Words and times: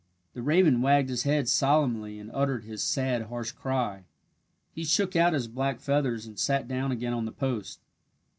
The 0.33 0.41
raven 0.41 0.81
wagged 0.81 1.09
his 1.09 1.25
head 1.25 1.47
solemnly 1.47 2.17
and 2.17 2.31
uttered 2.33 2.63
his 2.63 2.81
sad, 2.81 3.21
harsh 3.25 3.51
cry. 3.51 4.05
He 4.73 4.83
shook 4.83 5.15
out 5.15 5.33
his 5.33 5.47
black 5.47 5.79
feathers 5.79 6.25
and 6.25 6.39
sat 6.39 6.67
down 6.67 6.91
again 6.91 7.13
on 7.13 7.25
the 7.25 7.31
post. 7.31 7.79